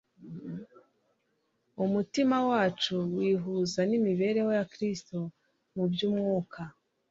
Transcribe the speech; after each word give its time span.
umutima 1.83 2.37
wacu 2.49 2.93
wihuza 3.15 3.79
n'imibereho 3.89 4.51
ya 4.59 4.65
Kristo 4.73 5.17
mu 5.75 5.83
by'umwuka. 5.91 6.61